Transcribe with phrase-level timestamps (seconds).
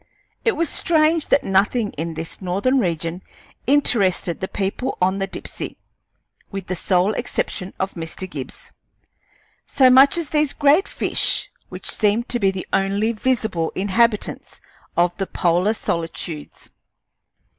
[0.43, 3.21] It was strange that nothing in this Northern region
[3.67, 5.77] interested the people on the Dipsey
[6.49, 8.27] (with the sole exception of Mr.
[8.27, 8.71] Gibbs)
[9.67, 14.59] so much as these great fish, which seemed to be the only visible inhabitants
[14.97, 16.71] of the polar solitudes.